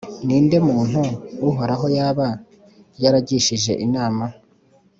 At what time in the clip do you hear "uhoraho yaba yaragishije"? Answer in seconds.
1.49-3.71